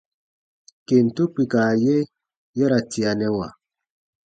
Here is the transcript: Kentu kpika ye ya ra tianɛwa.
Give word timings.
Kentu 0.87 1.21
kpika 1.31 1.61
ye 1.83 1.95
ya 2.57 2.65
ra 2.71 2.79
tianɛwa. 2.91 3.47